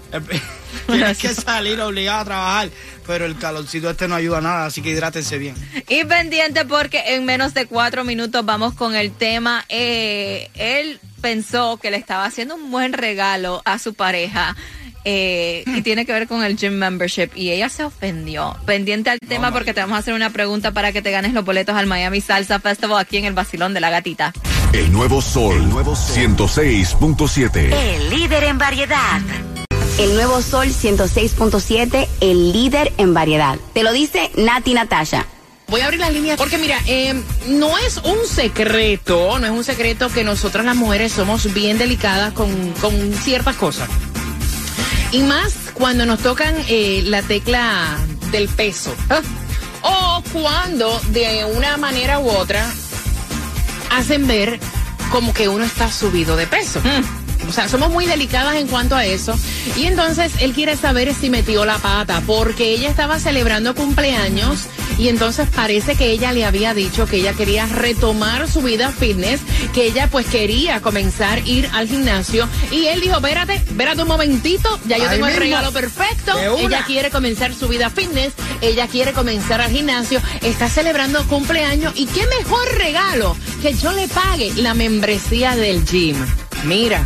Tienes 0.87 1.19
que 1.19 1.35
salir 1.35 1.81
obligado 1.81 2.21
a 2.21 2.25
trabajar, 2.25 2.71
pero 3.07 3.25
el 3.27 3.37
calorcito 3.39 3.91
este 3.91 4.09
no 4.09 4.15
ayuda 4.15 4.39
a 4.39 4.41
nada, 4.41 4.67
así 4.67 4.83
que 4.83 4.91
hidrátense 4.91 5.39
bien. 5.39 5.55
Y 5.89 6.05
pendiente 6.05 6.65
porque 6.65 7.03
en 7.15 7.25
menos 7.25 7.55
de 7.55 7.67
cuatro 7.67 8.05
minutos 8.05 8.45
vamos 8.45 8.75
con 8.75 8.95
el 8.95 9.13
tema. 9.13 9.65
Eh, 9.69 10.49
él 10.55 11.01
pensó 11.21 11.79
que 11.79 11.91
le 11.91 11.97
estaba 11.97 12.25
haciendo 12.25 12.55
un 12.55 12.71
buen 12.71 12.93
regalo 12.93 13.63
a 13.65 13.79
su 13.79 13.95
pareja. 13.95 14.57
eh, 15.05 15.65
y 15.67 15.81
tiene 15.81 16.05
que 16.05 16.13
ver 16.13 16.29
con 16.29 16.45
el 16.45 16.57
gym 16.59 16.75
membership 16.75 17.31
y 17.35 17.51
ella 17.53 17.71
se 17.71 17.85
ofendió. 17.85 18.55
Pendiente 18.67 19.09
al 19.09 19.19
tema 19.19 19.51
porque 19.51 19.73
te 19.73 19.81
vamos 19.81 19.97
a 19.97 20.01
hacer 20.01 20.13
una 20.13 20.29
pregunta 20.29 20.73
para 20.73 20.93
que 20.93 21.01
te 21.01 21.11
ganes 21.11 21.33
los 21.33 21.43
boletos 21.43 21.75
al 21.75 21.87
Miami 21.87 22.21
Salsa 22.21 22.61
Festival 22.61 22.99
aquí 22.99 23.17
en 23.17 23.25
el 23.25 23.33
Basilón 23.33 23.73
de 23.73 23.81
la 23.81 23.89
Gatita. 23.89 24.33
El 24.75 24.93
nuevo 24.93 25.23
Sol, 25.23 25.57
el 25.57 25.69
nuevo 25.71 25.95
106.7. 25.97 27.73
El 27.73 28.11
líder 28.11 28.45
en 28.45 28.59
variedad. 28.59 29.21
El 30.01 30.15
nuevo 30.15 30.41
Sol 30.41 30.69
106.7, 30.69 32.09
el 32.23 32.55
líder 32.55 32.91
en 32.97 33.13
variedad. 33.13 33.59
Te 33.75 33.83
lo 33.83 33.93
dice 33.93 34.31
Nati 34.35 34.73
Natasha. 34.73 35.27
Voy 35.69 35.83
a 35.83 35.85
abrir 35.85 36.01
las 36.01 36.11
líneas 36.11 36.39
porque 36.39 36.57
mira, 36.57 36.81
eh, 36.87 37.23
no 37.49 37.77
es 37.77 37.99
un 37.99 38.27
secreto, 38.27 39.39
no 39.39 39.45
es 39.45 39.53
un 39.53 39.63
secreto 39.63 40.09
que 40.09 40.25
nosotras 40.25 40.65
las 40.65 40.75
mujeres 40.75 41.13
somos 41.13 41.53
bien 41.53 41.77
delicadas 41.77 42.33
con, 42.33 42.73
con 42.81 43.13
ciertas 43.13 43.57
cosas. 43.57 43.91
Y 45.13 45.23
más 45.23 45.53
cuando 45.75 46.07
nos 46.07 46.21
tocan 46.21 46.55
eh, 46.67 47.03
la 47.05 47.21
tecla 47.21 47.99
del 48.33 48.49
peso. 48.49 48.95
O 49.83 50.23
cuando 50.33 50.99
de 51.11 51.45
una 51.45 51.77
manera 51.77 52.21
u 52.21 52.31
otra 52.31 52.67
hacen 53.91 54.27
ver 54.27 54.61
como 55.11 55.35
que 55.35 55.51
uno 55.51 55.63
está 55.63 55.93
subido 55.93 56.37
de 56.37 56.47
peso. 56.47 56.81
O 57.49 57.53
sea, 57.53 57.69
somos 57.69 57.91
muy 57.91 58.07
delicadas 58.07 58.57
en 58.57 58.69
cuanto 58.69 58.97
a 58.97 59.05
eso. 59.05 59.39
Y 59.77 59.85
entonces 59.85 60.33
él 60.41 60.53
quiere 60.53 60.77
saber 60.77 61.15
si 61.15 61.31
metió 61.31 61.65
la 61.65 61.79
pata, 61.79 62.23
porque 62.27 62.73
ella 62.75 62.89
estaba 62.89 63.19
celebrando 63.19 63.75
cumpleaños 63.75 64.69
y 65.01 65.09
entonces 65.09 65.49
parece 65.49 65.95
que 65.95 66.11
ella 66.11 66.31
le 66.33 66.45
había 66.45 66.75
dicho 66.75 67.07
que 67.07 67.17
ella 67.17 67.33
quería 67.33 67.65
retomar 67.67 68.47
su 68.49 68.61
vida 68.61 68.93
fitness, 68.93 69.41
que 69.73 69.87
ella 69.87 70.09
pues 70.11 70.27
quería 70.27 70.83
comenzar 70.83 71.39
a 71.39 71.49
ir 71.49 71.71
al 71.73 71.89
gimnasio. 71.89 72.47
Y 72.71 72.85
él 72.87 73.01
dijo, 73.01 73.17
espérate, 73.17 73.55
espérate 73.55 74.03
un 74.03 74.09
momentito, 74.09 74.79
ya 74.85 74.99
yo 74.99 75.05
Ahí 75.05 75.17
tengo 75.17 75.27
el 75.27 75.37
regalo 75.37 75.73
perfecto. 75.73 76.39
Ella 76.59 76.85
quiere 76.87 77.11
comenzar 77.11 77.55
su 77.55 77.69
vida 77.69 77.89
fitness, 77.89 78.35
ella 78.61 78.89
quiere 78.89 79.15
comenzar 79.15 79.63
al 79.63 79.71
gimnasio, 79.71 80.21
está 80.43 80.69
celebrando 80.69 81.27
cumpleaños 81.29 81.95
y 81.97 82.05
qué 82.05 82.27
mejor 82.39 82.69
regalo 82.77 83.37
que 83.63 83.73
yo 83.73 83.93
le 83.93 84.07
pague 84.07 84.53
la 84.57 84.75
membresía 84.75 85.57
del 85.57 85.83
gym. 85.87 86.17
Mira, 86.65 87.05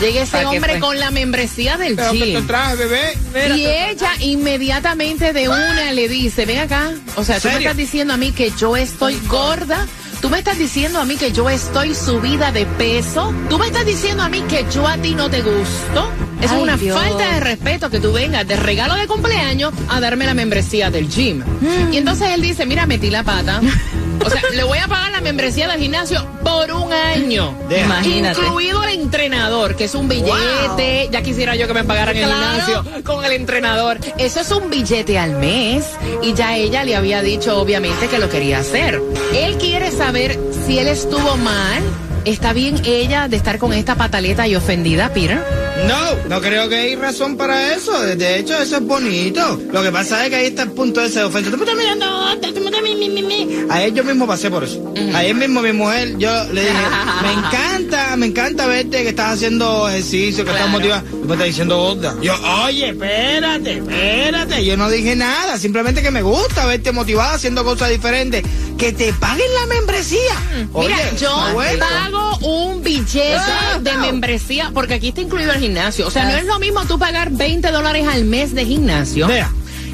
llega 0.00 0.22
ese 0.22 0.32
¿Para 0.32 0.50
qué 0.50 0.56
hombre 0.56 0.78
con 0.80 0.98
la 0.98 1.10
membresía 1.10 1.76
del 1.76 1.94
Pero 1.96 2.12
que 2.12 2.18
te 2.18 2.24
gym. 2.26 2.46
traje, 2.46 2.76
bebé. 2.76 3.18
Y 3.56 3.66
ella 3.66 4.10
inmediatamente 4.20 5.32
de 5.32 5.48
una 5.48 5.92
le 5.92 6.08
dice, 6.08 6.44
ven 6.46 6.60
acá, 6.60 6.92
o 7.16 7.24
sea, 7.24 7.40
tú 7.40 7.48
me 7.48 7.58
estás 7.58 7.76
diciendo 7.76 8.14
a 8.14 8.16
mí 8.16 8.32
que 8.32 8.50
yo 8.58 8.76
estoy 8.76 9.18
gorda, 9.28 9.86
tú 10.20 10.28
me 10.30 10.38
estás 10.38 10.58
diciendo 10.58 11.00
a 11.00 11.04
mí 11.04 11.16
que 11.16 11.32
yo 11.32 11.48
estoy 11.50 11.94
subida 11.94 12.52
de 12.52 12.66
peso, 12.66 13.32
tú 13.48 13.58
me 13.58 13.66
estás 13.66 13.84
diciendo 13.86 14.22
a 14.22 14.28
mí 14.28 14.40
que 14.48 14.64
yo 14.72 14.86
a 14.86 14.96
ti 14.96 15.14
no 15.14 15.30
te 15.30 15.42
gusto. 15.42 16.10
Ay, 16.40 16.46
es 16.46 16.52
una 16.52 16.76
Dios. 16.76 16.98
falta 16.98 17.34
de 17.34 17.40
respeto 17.40 17.88
que 17.88 18.00
tú 18.00 18.12
vengas 18.12 18.46
de 18.48 18.56
regalo 18.56 18.94
de 18.96 19.06
cumpleaños 19.06 19.72
a 19.88 20.00
darme 20.00 20.26
la 20.26 20.34
membresía 20.34 20.90
del 20.90 21.08
gym. 21.08 21.38
Mm. 21.38 21.92
Y 21.92 21.98
entonces 21.98 22.30
él 22.30 22.40
dice, 22.42 22.66
mira, 22.66 22.84
metí 22.86 23.10
la 23.10 23.22
pata. 23.22 23.60
O 24.24 24.30
sea, 24.30 24.42
le 24.52 24.64
voy 24.64 24.78
a 24.78 24.88
pagar 24.88 25.12
la 25.12 25.20
membresía 25.20 25.68
del 25.68 25.80
gimnasio 25.80 26.26
por 26.42 26.70
un 26.72 26.92
año. 26.92 27.56
Deja. 27.68 27.84
Imagínate. 27.84 28.40
Incluido 28.40 28.82
el 28.84 29.00
entrenador, 29.00 29.76
que 29.76 29.84
es 29.84 29.94
un 29.94 30.08
billete. 30.08 31.08
Ya 31.10 31.22
quisiera 31.22 31.56
yo 31.56 31.66
que 31.66 31.74
me 31.74 31.84
pagaran 31.84 32.16
el 32.16 32.24
gimnasio 32.24 32.84
con 33.04 33.24
el 33.24 33.32
entrenador. 33.32 33.98
Eso 34.18 34.40
es 34.40 34.50
un 34.50 34.70
billete 34.70 35.18
al 35.18 35.36
mes. 35.36 35.86
Y 36.22 36.34
ya 36.34 36.56
ella 36.56 36.84
le 36.84 36.96
había 36.96 37.22
dicho, 37.22 37.58
obviamente, 37.58 38.08
que 38.08 38.18
lo 38.18 38.28
quería 38.28 38.58
hacer. 38.58 39.00
Él 39.34 39.56
quiere 39.58 39.90
saber 39.90 40.38
si 40.66 40.78
él 40.78 40.88
estuvo 40.88 41.36
mal. 41.36 41.82
¿Está 42.24 42.52
bien 42.52 42.80
ella 42.84 43.26
de 43.26 43.36
estar 43.36 43.58
con 43.58 43.72
esta 43.72 43.96
pataleta 43.96 44.46
y 44.46 44.54
ofendida, 44.54 45.12
Peter? 45.12 45.61
No, 45.88 46.28
no 46.28 46.40
creo 46.40 46.68
que 46.68 46.76
hay 46.76 46.96
razón 46.96 47.36
para 47.36 47.74
eso. 47.74 48.00
De 48.00 48.38
hecho, 48.38 48.56
eso 48.60 48.76
es 48.76 48.82
bonito. 48.86 49.60
Lo 49.72 49.82
que 49.82 49.90
pasa 49.90 50.24
es 50.24 50.30
que 50.30 50.36
ahí 50.36 50.46
está 50.46 50.62
el 50.62 50.70
punto 50.72 51.00
ese 51.02 51.20
de 51.20 51.24
ofensa. 51.24 51.50
Tú 51.50 51.56
me 51.56 51.64
estás 51.64 51.76
mirando, 51.76 52.06
tú 52.40 52.60
me 52.60 52.66
estás 52.66 52.82
mi, 52.82 52.94
mi, 52.94 53.22
mi. 53.22 53.66
Ayer 53.70 53.92
yo 53.94 54.04
mismo 54.04 54.26
pasé 54.26 54.50
por 54.50 54.64
eso. 54.64 54.92
Ayer 55.14 55.34
mismo 55.34 55.60
mi 55.62 55.72
mujer, 55.72 56.16
yo 56.18 56.30
le 56.52 56.62
dije, 56.62 56.74
me 57.22 57.32
encanta, 57.32 58.16
me 58.16 58.26
encanta 58.26 58.66
verte 58.66 59.02
que 59.02 59.08
estás 59.10 59.34
haciendo 59.34 59.88
ejercicio, 59.88 60.44
que 60.44 60.50
estás 60.50 60.68
motivada. 60.68 61.02
Tú 61.10 61.24
me 61.26 61.32
estás 61.34 61.46
diciendo 61.46 61.76
gorda. 61.78 62.14
Yo, 62.22 62.34
oye, 62.64 62.90
espérate, 62.90 63.78
espérate. 63.78 64.64
Yo 64.64 64.76
no 64.76 64.88
dije 64.90 65.16
nada, 65.16 65.58
simplemente 65.58 66.02
que 66.02 66.10
me 66.10 66.22
gusta 66.22 66.66
verte 66.66 66.92
motivada 66.92 67.34
haciendo 67.34 67.64
cosas 67.64 67.90
diferentes. 67.90 68.42
Que 68.78 68.92
te 68.92 69.12
paguen 69.12 69.46
la 69.60 69.66
membresía. 69.66 70.68
Oye, 70.72 70.88
Mira, 70.88 71.16
yo 71.16 71.30
pago 71.78 72.36
un 72.38 72.82
billete 72.82 73.38
de 73.80 73.96
membresía 73.98 74.70
porque 74.74 74.94
aquí 74.94 75.08
está 75.08 75.20
incluido 75.20 75.52
el 75.52 75.58
gimnasio. 75.60 75.71
O 76.06 76.10
sea, 76.10 76.24
no 76.24 76.36
es 76.36 76.44
lo 76.44 76.58
mismo 76.58 76.84
tú 76.84 76.98
pagar 76.98 77.30
20 77.30 77.70
dólares 77.70 78.06
al 78.08 78.24
mes 78.24 78.54
de 78.54 78.64
gimnasio. 78.66 79.26
Vea. 79.26 79.50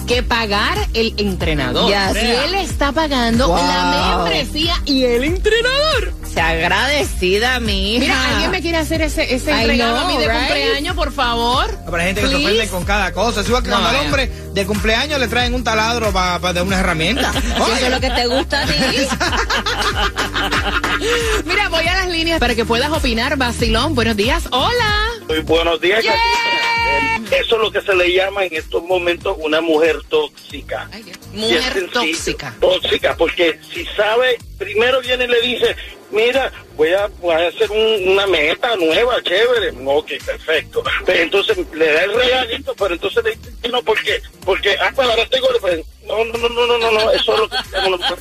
que 0.06 0.22
pagar 0.22 0.78
el 0.94 1.12
entrenador. 1.18 1.88
Si 1.88 1.92
vea. 2.14 2.44
él 2.46 2.54
está 2.54 2.92
pagando 2.92 3.48
Wow. 3.48 3.56
la 3.58 4.16
membresía 4.24 4.74
y 4.86 5.04
el 5.04 5.22
entrenador. 5.24 6.14
Se 6.32 6.40
agradecida, 6.40 7.60
mi 7.60 7.96
hija. 7.96 8.00
Mira, 8.04 8.28
¿alguien 8.30 8.50
me 8.50 8.62
quiere 8.62 8.78
hacer 8.78 9.02
ese, 9.02 9.34
ese 9.34 9.50
I 9.50 9.66
regalo 9.66 9.98
a 9.98 10.04
mí 10.06 10.16
de 10.16 10.26
right? 10.28 10.38
cumpleaños, 10.38 10.94
por 10.96 11.12
favor? 11.12 11.78
Pero 11.84 11.96
hay 11.98 12.06
gente 12.06 12.22
que 12.22 12.28
se 12.28 12.34
ofende 12.36 12.68
con 12.68 12.84
cada 12.84 13.12
cosa. 13.12 13.42
Es 13.42 13.48
igual 13.48 13.62
que 13.62 13.68
No, 13.68 13.76
cuando 13.80 13.98
al 13.98 14.06
hombre 14.06 14.32
de 14.54 14.64
cumpleaños 14.66 15.20
le 15.20 15.28
traen 15.28 15.52
un 15.52 15.62
taladro 15.64 16.10
para 16.10 16.54
de 16.54 16.62
una 16.62 16.78
herramienta. 16.80 17.30
Eso 17.56 17.74
es 17.86 17.90
lo 17.90 18.00
que 18.00 18.10
te 18.10 18.26
gusta 18.28 18.62
a 18.62 18.66
ti. 18.66 18.74
Mira, 21.44 21.68
voy 21.68 21.86
a 21.86 21.92
las 21.94 22.08
líneas 22.08 22.40
para 22.40 22.54
que 22.54 22.64
puedas 22.64 22.90
opinar, 22.90 23.36
Basilón. 23.36 23.94
Buenos 23.94 24.16
días. 24.16 24.44
Hola. 24.52 25.17
Muy 25.28 25.40
buenos 25.40 25.80
días, 25.80 26.02
Yeah. 26.02 26.14
Eh, 26.14 27.40
Eso 27.42 27.56
es 27.56 27.62
lo 27.62 27.70
que 27.70 27.82
se 27.82 27.94
le 27.94 28.12
llama 28.12 28.44
en 28.44 28.54
estos 28.54 28.82
momentos 28.82 29.36
una 29.40 29.60
mujer 29.60 30.00
tóxica. 30.08 30.88
Bien 30.92 31.16
Mujer 31.34 31.90
tóxica. 31.92 32.54
Tóxica, 32.58 33.14
porque 33.16 33.60
si 33.72 33.84
sabe, 33.86 34.38
primero 34.58 35.00
viene 35.00 35.24
y 35.24 35.28
le 35.28 35.40
dice, 35.40 35.76
mira, 36.10 36.52
voy 36.76 36.90
a, 36.92 37.06
voy 37.20 37.34
a 37.34 37.48
hacer 37.48 37.70
un- 37.70 38.08
una 38.08 38.26
meta 38.26 38.76
nueva, 38.76 39.22
chévere. 39.22 39.72
Ok, 39.84 40.10
perfecto. 40.24 40.82
Pero 41.06 41.22
entonces 41.22 41.56
le 41.74 41.92
da 41.92 42.04
el 42.04 42.12
regalito, 42.14 42.74
pero 42.76 42.94
entonces 42.94 43.24
le 43.24 43.30
dice 43.30 43.68
no, 43.70 43.82
¿por 43.82 44.00
qué? 44.02 44.20
Porque, 44.44 44.76
ah, 44.80 44.90
pues 44.94 45.08
ahora 45.08 45.22
estoy 45.22 45.40
gordo. 45.40 45.58
Pues, 45.60 45.80
no, 46.06 46.24
no, 46.24 46.38
no, 46.38 46.48
no, 46.48 46.66
no, 46.66 46.78
no, 46.78 46.90
no, 46.92 47.10
eso 47.12 47.34
es 47.34 47.38
lo 47.40 47.48
que 47.48 47.90
mujer 47.90 48.18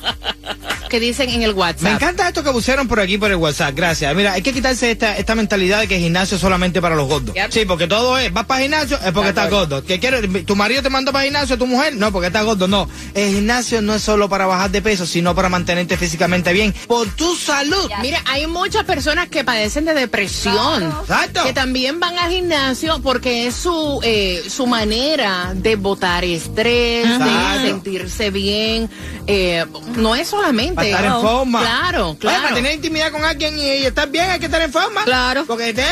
que 0.90 1.00
dicen 1.00 1.28
en 1.30 1.42
el 1.42 1.52
WhatsApp. 1.52 1.82
Me 1.82 1.90
encanta 1.90 2.28
esto 2.28 2.42
que 2.42 2.50
pusieron 2.50 2.88
por 2.88 2.98
aquí 3.00 3.18
por 3.18 3.30
el 3.30 3.36
WhatsApp, 3.36 3.74
gracias. 3.74 4.14
Mira, 4.14 4.32
hay 4.32 4.42
que 4.42 4.52
quitarse 4.52 4.90
esta, 4.90 5.16
esta 5.18 5.34
mentalidad 5.34 5.80
de 5.80 5.88
que 5.88 5.96
el 5.96 6.00
gimnasio 6.02 6.36
es 6.36 6.40
solamente 6.40 6.80
para 6.80 6.94
los 6.96 7.06
gordos. 7.08 7.34
Yep. 7.34 7.50
Sí, 7.50 7.64
porque 7.66 7.86
todo 7.86 8.16
es, 8.18 8.32
vas 8.32 8.46
para 8.46 8.62
gimnasio 8.62 8.98
es 9.04 9.12
porque 9.12 9.30
estás 9.30 9.50
gordo. 9.50 9.84
¿Que 9.84 9.98
quieres, 10.00 10.22
tu 10.46 10.56
marido 10.56 10.82
te 10.82 10.90
mandó 10.90 11.12
para 11.12 11.24
gimnasio, 11.24 11.58
tu 11.58 11.66
mujer? 11.66 11.94
No, 11.96 12.10
porque 12.12 12.28
estás 12.28 12.44
gordo, 12.44 12.68
no. 12.68 12.88
El 13.14 13.28
gimnasio 13.34 13.82
no 13.82 13.94
es 13.94 14.02
solo 14.02 14.28
para 14.28 14.46
bajar 14.46 14.70
de 14.70 14.80
peso, 14.82 15.06
sino 15.06 15.34
para 15.34 15.48
mantenerte 15.48 15.96
físicamente 15.96 16.27
bien. 16.52 16.74
Por 16.86 17.08
tu 17.10 17.34
salud. 17.34 17.90
Mira, 18.02 18.22
hay 18.26 18.46
muchas 18.46 18.84
personas 18.84 19.28
que 19.28 19.44
padecen 19.44 19.84
de 19.84 19.94
depresión. 19.94 20.82
Exacto. 21.00 21.42
Que 21.44 21.52
también 21.52 22.00
van 22.00 22.18
al 22.18 22.30
gimnasio 22.30 23.00
porque 23.02 23.46
es 23.46 23.54
su, 23.54 24.00
eh, 24.02 24.44
su 24.48 24.66
manera 24.66 25.52
de 25.54 25.76
botar 25.76 26.24
estrés, 26.24 27.06
Exacto. 27.06 27.60
de 27.62 27.68
sentirse 27.68 28.30
bien. 28.30 28.90
Eh, 29.26 29.64
no 29.96 30.14
es 30.14 30.28
solamente. 30.28 30.74
Para 30.74 30.88
estar 30.88 31.04
en 31.04 31.20
forma. 31.20 31.60
Claro, 31.60 32.10
Oye, 32.10 32.18
claro. 32.18 32.42
para 32.42 32.54
tener 32.54 32.74
intimidad 32.74 33.10
con 33.12 33.24
alguien 33.24 33.58
y, 33.58 33.62
y 33.62 33.86
estar 33.86 34.08
bien 34.08 34.30
hay 34.30 34.38
que 34.38 34.46
estar 34.46 34.62
en 34.62 34.72
forma. 34.72 35.04
Claro. 35.04 35.44
Porque 35.46 35.74
te... 35.74 35.84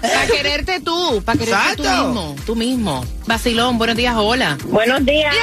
Para 0.00 0.26
quererte 0.26 0.80
tú, 0.80 1.22
para 1.24 1.38
quererte 1.38 1.76
tú 1.76 1.82
mismo, 1.82 2.36
tú 2.46 2.56
mismo. 2.56 3.04
Vacilón, 3.26 3.78
buenos 3.78 3.96
días, 3.96 4.14
hola. 4.16 4.56
Buenos 4.64 5.04
días. 5.04 5.34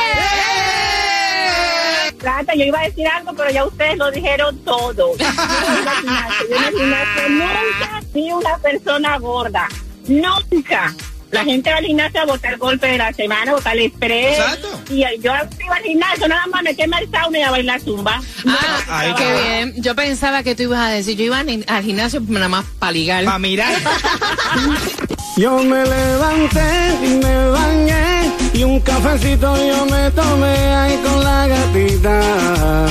Plata, 2.25 2.55
yo 2.55 2.63
iba 2.63 2.79
a 2.79 2.84
decir 2.86 3.08
algo, 3.08 3.34
pero 3.36 3.51
ya 3.51 3.65
ustedes 3.65 3.98
lo 4.00 4.10
dijeron 4.10 4.58
todo. 4.65 5.15
Yo 5.15 5.25
en 5.27 5.88
el 5.88 5.94
gimnasio, 6.01 6.48
yo 6.50 6.55
en 6.58 6.63
el 6.63 6.74
gimnasio 6.79 7.29
nunca 7.29 8.01
vi 8.15 8.32
una 8.32 8.58
persona 8.58 9.17
gorda. 9.20 9.67
Nunca. 10.08 10.96
La 11.29 11.44
gente 11.44 11.70
va 11.70 11.77
al 11.77 11.86
gimnasio 11.86 12.22
a 12.22 12.25
botar 12.25 12.58
golpes 12.58 12.89
de 12.94 12.98
la 12.98 13.13
semana, 13.13 13.51
a 13.51 13.53
botar 13.53 13.74
el 13.77 13.86
estrés. 13.91 14.39
Exacto. 14.39 14.82
Y 14.89 15.01
yo 15.01 15.08
iba 15.22 15.75
al 15.75 15.84
gimnasio 15.84 16.27
nada 16.27 16.48
más 16.48 16.63
meterme 16.63 16.98
al 16.98 17.12
sauna 17.12 17.38
y 17.38 17.41
a 17.44 17.51
bailar 17.51 17.82
zumba. 17.82 18.20
Ah, 18.48 18.79
Ahí 18.89 19.13
qué 19.13 19.24
está. 19.24 19.44
bien. 19.44 19.74
Yo 19.84 19.94
pensaba 19.96 20.41
que 20.41 20.55
tú 20.55 20.63
ibas 20.63 20.79
a 20.79 20.89
decir, 20.89 21.15
yo 21.17 21.25
iba 21.25 21.38
al 21.39 21.84
gimnasio 21.84 22.22
nada 22.27 22.50
más 22.50 22.65
para 22.79 22.91
ligar. 22.91 23.24
Para 23.24 23.38
mirar. 23.38 23.72
Yo 25.38 25.58
me 25.63 25.84
levanté 25.84 26.98
y 27.03 27.08
me 27.15 27.50
bañé 27.50 28.14
y 28.55 28.63
un 28.63 28.79
cafecito 28.79 29.55
yo 29.57 29.85
me 29.85 30.09
tomé 30.12 30.55
ahí 30.74 30.97
con 31.03 31.24
la 31.24 31.47
gatita. 31.47 32.85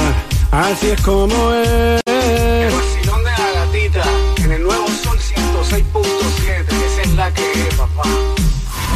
Así 0.51 0.91
es 0.91 1.01
como 1.01 1.53
es. 1.55 2.03
El 2.07 2.73
vacilón 2.73 3.25
de 3.25 3.31
la 3.31 3.51
gatita 3.53 4.05
en 4.45 4.53
el 4.53 4.63
nuevo 4.63 4.87
sol 5.03 5.19
106.7. 5.19 6.67
Esa 6.69 7.03
es 7.03 7.15
la 7.15 7.33
que 7.33 7.53
es, 7.53 7.75
papá. 7.75 8.03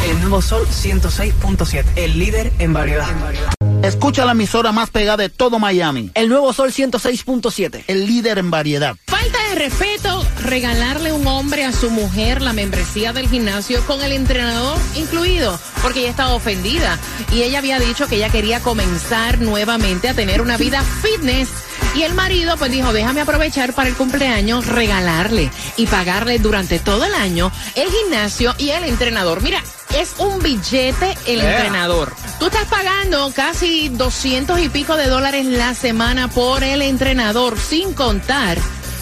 El 0.07 0.21
nuevo 0.21 0.41
Sol 0.41 0.65
106.7, 0.65 1.85
el 1.97 2.17
líder 2.17 2.51
en 2.59 2.73
variedad. 2.73 3.58
Escucha 3.89 4.23
la 4.23 4.33
emisora 4.33 4.71
más 4.71 4.91
pegada 4.91 5.17
de 5.17 5.29
todo 5.29 5.57
Miami. 5.57 6.11
El 6.13 6.29
nuevo 6.29 6.53
Sol 6.53 6.71
106.7. 6.71 7.85
El 7.87 8.05
líder 8.05 8.37
en 8.37 8.51
variedad. 8.51 8.95
Falta 9.07 9.37
de 9.49 9.55
respeto 9.55 10.23
regalarle 10.43 11.11
un 11.11 11.25
hombre 11.25 11.65
a 11.65 11.71
su 11.71 11.89
mujer 11.89 12.39
la 12.43 12.53
membresía 12.53 13.13
del 13.13 13.27
gimnasio 13.27 13.83
con 13.87 13.99
el 14.03 14.11
entrenador 14.11 14.77
incluido, 14.95 15.59
porque 15.81 16.01
ella 16.01 16.11
estaba 16.11 16.33
ofendida 16.33 16.99
y 17.31 17.41
ella 17.41 17.57
había 17.57 17.79
dicho 17.79 18.07
que 18.07 18.17
ella 18.17 18.29
quería 18.29 18.59
comenzar 18.59 19.41
nuevamente 19.41 20.07
a 20.07 20.13
tener 20.13 20.41
una 20.41 20.55
vida 20.57 20.83
fitness. 21.01 21.49
Y 21.95 22.03
el 22.03 22.13
marido 22.13 22.57
pues 22.57 22.71
dijo, 22.71 22.93
déjame 22.93 23.21
aprovechar 23.21 23.73
para 23.73 23.89
el 23.89 23.95
cumpleaños, 23.95 24.67
regalarle 24.67 25.49
y 25.77 25.87
pagarle 25.87 26.37
durante 26.37 26.77
todo 26.77 27.05
el 27.05 27.15
año 27.15 27.51
el 27.73 27.89
gimnasio 27.89 28.53
y 28.59 28.69
el 28.69 28.83
entrenador. 28.83 29.41
Mira, 29.41 29.63
es 29.97 30.13
un 30.19 30.37
billete 30.43 31.17
el 31.25 31.39
Yeah. 31.39 31.55
entrenador. 31.55 32.13
Tú 32.39 32.45
estás 32.45 32.65
pagando 32.65 33.31
casi 33.35 33.89
200 33.89 34.59
y 34.61 34.69
pico 34.69 34.95
de 34.95 35.07
dólares 35.07 35.45
la 35.45 35.73
semana 35.73 36.29
por 36.29 36.63
el 36.63 36.81
entrenador, 36.81 37.59
sin 37.59 37.93
contar 37.93 38.57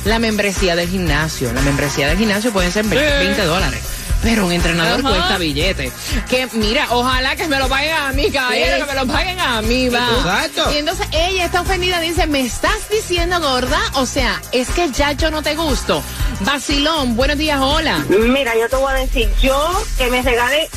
la 0.05 0.17
membresía 0.17 0.75
del 0.75 0.89
gimnasio. 0.89 1.53
La 1.53 1.61
membresía 1.61 2.07
del 2.07 2.17
gimnasio 2.17 2.51
puede 2.51 2.71
ser 2.71 2.85
20 2.85 3.45
dólares. 3.45 3.79
Pero 4.23 4.47
un 4.47 4.51
entrenador 4.51 5.01
Ajá. 5.01 5.09
cuesta 5.09 5.37
billete. 5.37 5.91
Que 6.27 6.47
mira, 6.53 6.87
ojalá 6.89 7.35
que 7.35 7.47
me 7.47 7.59
lo 7.59 7.69
paguen 7.69 7.93
a 7.95 8.11
mí, 8.13 8.31
caballero, 8.31 8.77
Sí. 8.77 8.81
que 8.81 8.87
me 8.95 8.99
lo 8.99 9.07
paguen 9.13 9.39
a 9.39 9.61
mí, 9.61 9.89
va. 9.89 10.09
Exacto. 10.17 10.73
Y 10.73 10.77
entonces 10.77 11.07
ella 11.11 11.45
está 11.45 11.61
ofendida, 11.61 11.99
dice, 11.99 12.25
¿me 12.25 12.39
estás 12.41 12.89
diciendo 12.89 13.39
gorda? 13.39 13.79
O 13.93 14.07
sea, 14.07 14.41
es 14.51 14.69
que 14.69 14.89
ya 14.91 15.11
yo 15.11 15.29
no 15.29 15.43
te 15.43 15.55
gusto. 15.55 16.01
Vacilón, 16.41 17.15
buenos 17.15 17.37
días, 17.37 17.59
hola. 17.59 18.05
Mira, 18.09 18.55
yo 18.55 18.69
te 18.69 18.75
voy 18.75 18.91
a 18.91 18.95
decir, 18.95 19.27
yo 19.41 19.83
que 19.97 20.07
me 20.11 20.21
regale 20.21 20.69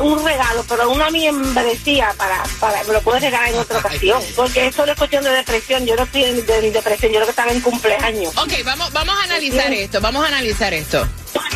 un 0.00 0.24
regalo, 0.24 0.64
pero 0.68 0.90
una 0.90 1.10
membresía 1.10 2.12
para, 2.16 2.42
para, 2.58 2.82
me 2.84 2.92
lo 2.92 3.00
puedo 3.02 3.18
regalar 3.20 3.50
en 3.50 3.56
otra 3.56 3.78
ocasión. 3.78 4.20
Porque 4.34 4.66
eso 4.66 4.84
no 4.84 4.92
es 4.92 4.98
cuestión 4.98 5.22
de 5.22 5.30
depresión, 5.30 5.86
yo 5.86 5.94
no 5.94 6.02
estoy 6.02 6.24
en, 6.24 6.44
de- 6.44 6.66
en 6.66 6.72
depresión, 6.72 7.12
yo 7.12 7.20
lo 7.20 7.26
que 7.26 7.30
estaba 7.30 7.52
en 7.52 7.60
cumpleaños. 7.60 8.36
Ok, 8.36 8.52
vamos, 8.64 8.92
vamos 8.92 9.16
a 9.16 9.22
analizar 9.24 9.72
esto, 9.72 10.00
vamos 10.00 10.24
a 10.24 10.28
analizar 10.28 10.74
esto. 10.74 11.06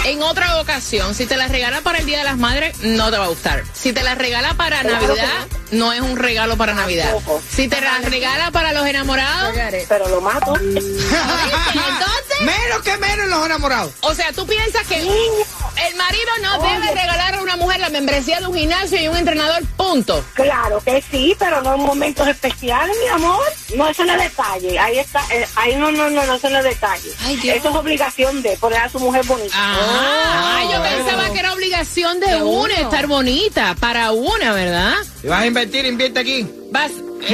En 0.04 0.22
otra 0.22 0.60
ocasión, 0.60 1.14
si 1.14 1.26
te 1.26 1.36
la 1.36 1.48
regala 1.48 1.80
para 1.82 1.98
el 1.98 2.06
Día 2.06 2.18
de 2.18 2.24
las 2.24 2.38
Madres, 2.38 2.78
no 2.80 3.10
te 3.10 3.18
va 3.18 3.26
a 3.26 3.28
gustar. 3.28 3.64
Si 3.72 3.92
te 3.92 4.02
la 4.02 4.14
regala 4.14 4.54
para 4.54 4.80
Claro 4.80 5.06
Navidad, 5.08 5.46
no 5.72 5.92
es 5.92 6.00
un 6.00 6.16
regalo 6.16 6.56
para 6.56 6.74
Navidad. 6.74 7.14
Si 7.50 7.68
te 7.68 7.80
la 7.80 7.98
regala 7.98 8.50
para 8.50 8.72
los 8.72 8.86
enamorados, 8.86 9.54
Pero 9.88 10.08
lo 10.08 10.20
mato. 10.20 10.54
entonces, 10.60 12.40
menos 12.40 12.82
que 12.82 12.96
menos 12.98 13.28
los 13.28 13.44
enamorados. 13.46 13.92
o 14.00 14.14
sea, 14.14 14.32
tú 14.32 14.46
piensas 14.46 14.86
que 14.86 15.00
el 15.00 15.96
marido 15.96 16.30
no 16.42 16.62
debe 16.62 16.94
regalar 16.94 17.34
a 17.34 17.42
una 17.42 17.56
mujer 17.56 17.59
la 17.90 17.98
membresía 17.98 18.40
de 18.40 18.46
un 18.46 18.55
gimnasio 18.55 19.00
y 19.03 19.09
un 19.09 19.16
entrenador, 19.16 19.62
punto. 19.76 20.24
Claro 20.35 20.81
que 20.85 21.03
sí, 21.11 21.35
pero 21.38 21.61
no 21.62 21.74
en 21.74 21.81
momentos 21.81 22.26
especiales, 22.29 22.96
mi 23.03 23.09
amor. 23.09 23.42
No, 23.76 23.88
eso 23.88 24.05
no 24.05 24.12
es 24.12 24.22
detalle. 24.22 24.79
Ahí 24.79 24.98
está, 24.98 25.20
eh, 25.33 25.46
ahí 25.57 25.74
no, 25.76 25.90
no, 25.90 26.09
no, 26.11 26.24
no, 26.24 26.35
eso 26.35 26.48
no 26.50 26.59
es 26.59 26.64
detalle. 26.64 27.11
Ay, 27.24 27.37
Dios. 27.37 27.57
Eso 27.57 27.70
es 27.70 27.74
obligación 27.76 28.42
de 28.42 28.57
poner 28.59 28.79
a 28.79 28.88
su 28.88 29.00
mujer 29.00 29.24
bonita. 29.26 29.55
Ah, 29.57 30.62
yo 30.72 30.83
pensaba 30.83 31.33
que 31.33 31.38
era 31.40 31.53
obligación 31.53 32.20
de, 32.20 32.26
De 32.26 32.37
una 32.42 32.44
uno. 32.44 32.74
estar 32.74 33.07
bonita, 33.07 33.74
para 33.81 34.12
una, 34.12 34.53
¿verdad? 34.53 34.94
Si 35.20 35.26
vas 35.26 35.42
a 35.42 35.46
invertir, 35.46 35.85
invierte 35.85 36.20
aquí. 36.20 36.46
Vas. 36.70 36.92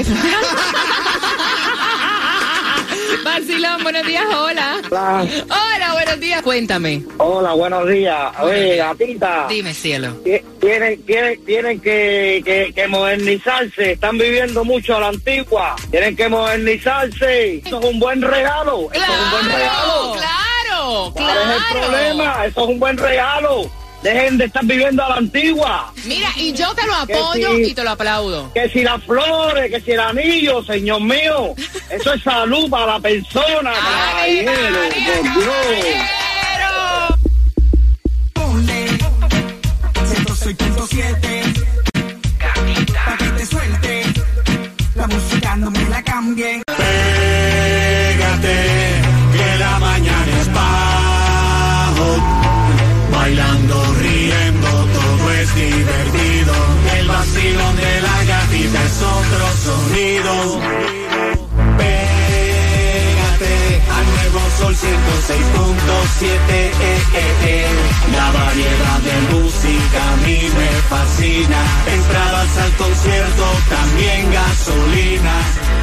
Vacilón, 3.25 3.83
buenos 3.83 4.07
días, 4.07 4.25
hola. 4.35 4.77
Hola, 4.91 5.95
buenos 6.07 6.21
días. 6.21 6.43
Cuéntame. 6.43 7.03
Hola, 7.19 7.53
buenos 7.53 7.89
días. 7.89 8.33
Oye, 8.41 8.77
gatita. 8.77 9.47
Dime, 9.49 9.75
cielo. 9.75 10.13
Ti- 10.25 10.41
Tienen, 10.61 11.03
tienen, 11.03 11.45
tienen 11.45 11.81
que, 11.81 12.43
que, 12.45 12.73
que 12.75 12.89
modernizarse. 12.89 13.93
Están 13.93 14.19
viviendo 14.19 14.65
mucho 14.65 14.97
a 14.97 15.01
la 15.01 15.09
antigua. 15.09 15.77
Tienen 15.91 16.17
que 16.17 16.29
modernizarse. 16.29 17.59
Eso 17.65 17.79
es 17.81 17.85
un 17.85 17.99
buen 17.99 18.23
regalo. 18.23 18.89
Eso 18.93 19.03
es 19.05 19.09
un 19.11 19.31
buen 19.31 19.45
regalo. 19.57 20.13
Claro, 20.13 21.13
claro, 21.13 21.13
¿Cuál 21.15 21.37
es 21.51 21.57
el 21.57 21.79
problema? 21.81 22.47
Eso 22.47 22.63
es 22.63 22.69
un 22.69 22.79
buen 22.81 22.97
regalo. 22.99 23.71
Dejen 24.07 24.39
de 24.39 24.45
estar 24.45 24.65
viviendo 24.65 25.05
a 25.05 25.09
la 25.09 25.15
antigua. 25.17 25.93
Mira, 26.05 26.29
y 26.37 26.53
yo 26.53 26.73
te 26.77 26.87
lo 26.87 26.95
apoyo 26.95 27.59
y 27.59 27.75
te 27.75 27.83
lo 27.83 27.91
aplaudo. 27.91 28.53
Que 28.53 28.69
si 28.69 28.85
las 28.85 29.03
flores, 29.03 29.69
que 29.69 29.81
si 29.81 29.91
el 29.91 29.99
anillo, 29.99 30.63
señor 30.63 31.01
mío. 31.01 31.57
Eso 31.91 32.13
es 32.13 32.23
salud 32.23 32.71
para 32.71 32.87
la 32.87 33.01
persona, 33.01 33.73
caballero. 33.73 34.53
Por 38.33 38.65
Dios. 38.65 38.87
106.7 40.05 41.67
Pa' 43.07 43.17
que 43.17 43.25
te 43.31 43.47
suelte 43.47 44.03
La 44.95 45.09
música 45.09 45.57
no 45.57 45.71
me 45.73 45.85
la 45.89 46.01
cambien 46.05 46.66
sonido. 59.67 60.33
Pégate 61.77 63.55
al 63.97 64.05
nuevo 64.15 64.41
sol 64.59 64.75
106.7. 64.75 66.23
eh, 66.23 66.71
eh, 67.15 67.35
eh. 67.45 67.67
La 68.13 68.31
variedad 68.31 68.99
de 69.09 69.17
música 69.35 70.01
a 70.13 70.17
mí 70.25 70.39
me 70.59 70.71
fascina. 70.91 71.61
Entradas 71.99 72.53
al 72.59 72.73
concierto, 72.77 73.45
también 73.69 74.33
gasolina. 74.33 75.35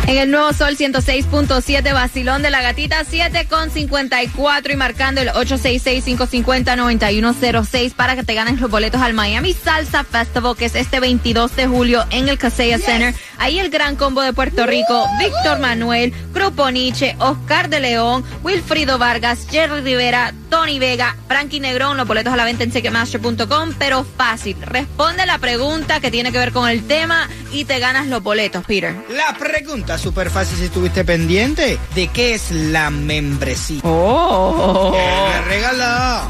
En 0.06 0.18
el 0.18 0.32
nuevo 0.32 0.52
Sol 0.52 0.76
106.7, 0.76 1.94
vacilón 1.94 2.42
de 2.42 2.50
la 2.50 2.62
gatita 2.62 3.06
7 3.10 3.48
con 3.50 3.72
54 3.72 4.74
y 4.74 4.76
marcando 4.76 5.22
el 5.22 5.30
866-550-9106 5.30 7.94
para 7.94 8.18
que 8.18 8.24
te 8.24 8.34
ganes 8.34 8.60
los 8.60 8.70
boletos 8.70 9.02
al 9.02 9.14
Miami 9.14 9.54
Salsa 9.54 10.04
Festival, 10.04 10.58
que 10.58 10.66
es 10.66 10.76
este 10.76 11.00
22 11.00 11.56
de 11.56 11.68
julio 11.68 12.04
en 12.10 12.28
el 12.28 12.38
Casella 12.38 12.80
Center. 12.80 13.16
Ahí 13.38 13.60
el 13.60 13.70
gran 13.70 13.96
combo 13.96 14.22
de 14.22 14.34
Puerto 14.34 14.66
Rico, 14.66 15.08
Víctor 15.20 15.60
Manuel, 15.60 16.12
Grupo 16.34 16.70
Nietzsche, 16.70 17.16
Oscar 17.20 17.70
de 17.70 17.80
León, 17.80 18.26
Wilfrido 18.44 18.98
Vargas, 18.98 19.48
Jerry 19.50 19.80
Rivera, 19.82 20.34
Tony 20.50 20.80
Vega, 20.80 21.16
Frankie 21.28 21.62
Negrón, 21.62 21.98
los 21.98 22.08
boletos 22.08 22.34
a 22.34 22.36
la 22.36 22.44
venta 22.44 22.64
en 22.64 22.72
Ticketmaster.com, 22.72 23.74
pero 23.80 24.04
fácil. 24.04 24.58
Responde 24.62 25.26
la 25.26 25.40
pregunta 25.40 26.02
que 26.02 26.12
tiene 26.12 26.34
que 26.34 26.38
ver 26.38 26.52
con 26.52 26.70
el 26.70 26.86
tema 26.86 27.28
y 27.52 27.66
te 27.66 27.80
ganas 27.80 28.06
los 28.08 28.22
boletos, 28.22 28.64
Peter. 28.66 28.94
La 29.10 29.34
pregunta 29.38 29.93
está 29.94 30.10
súper 30.10 30.32
fácil 30.32 30.58
si 30.58 30.64
estuviste 30.66 31.06
pendiente. 31.06 31.78
¿De 31.94 32.08
qué 32.08 32.34
es 32.34 32.50
la 32.50 32.90
membresía? 32.90 33.82
Oh. 33.84 34.92
¿Qué 34.92 35.30
me 35.30 35.42
regaló? 35.46 36.22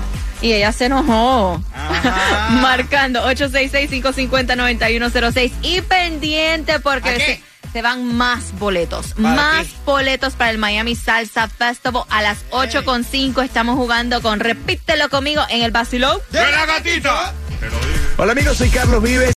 Y 0.42 0.52
ella 0.52 0.74
se 0.74 0.88
enojó. 0.88 1.64
Marcando 2.50 3.26
866-550-9106. 3.30 5.54
Y 5.62 5.80
pendiente 5.80 6.82
porque 6.82 7.16
se, 7.16 7.42
se 7.72 7.82
van 7.82 8.14
más 8.14 8.52
boletos. 8.60 9.14
¿Para 9.14 9.34
Más 9.36 9.68
qué? 9.68 9.74
boletos 9.86 10.34
para 10.34 10.52
el 10.52 10.58
Miami 10.58 10.98
Salsa 10.98 11.48
Festival. 11.48 12.04
A 12.10 12.22
las 12.22 12.40
8.5 12.52 13.46
estamos 13.46 13.78
jugando 13.78 14.22
con 14.22 14.42
Repítelo 14.42 15.08
conmigo 15.08 15.42
en 15.50 15.64
el 15.64 15.72
Basilón. 15.72 16.18
¡De 16.32 16.42
la 16.42 16.66
gatita! 16.66 17.34
Hola 18.18 18.34
amigos, 18.34 18.58
soy 18.58 18.70
Carlos 18.70 19.02
Vives. 19.02 19.32